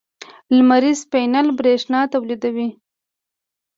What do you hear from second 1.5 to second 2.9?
برېښنا تولیدوي.